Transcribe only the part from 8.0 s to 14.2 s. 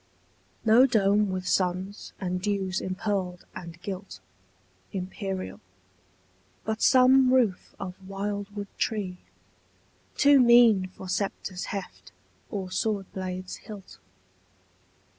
wildwood tree, Too mean for sceptre's heft or swordblade's hilt.